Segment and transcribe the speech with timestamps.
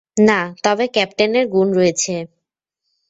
[0.21, 2.15] না, তবে ক্যাপ্টেনের গুণ রয়েছে।